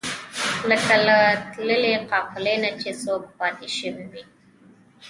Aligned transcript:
لکه 0.69 0.95
له 1.07 1.17
تللې 1.51 1.93
قافلې 2.09 2.55
نه 2.63 2.69
چې 2.81 2.89
څوک 3.03 3.21
پاتې 3.37 3.67
شوی 3.77 4.05
وي. 4.11 4.23